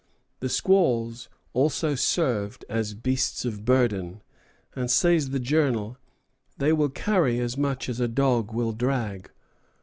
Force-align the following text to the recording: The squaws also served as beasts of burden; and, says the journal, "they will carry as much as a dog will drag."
The 0.39 0.49
squaws 0.49 1.29
also 1.53 1.93
served 1.93 2.65
as 2.67 2.95
beasts 2.95 3.45
of 3.45 3.63
burden; 3.65 4.23
and, 4.75 4.89
says 4.89 5.29
the 5.29 5.39
journal, 5.39 5.95
"they 6.57 6.73
will 6.73 6.89
carry 6.89 7.39
as 7.39 7.55
much 7.55 7.87
as 7.87 7.99
a 7.99 8.07
dog 8.07 8.51
will 8.51 8.71
drag." 8.71 9.29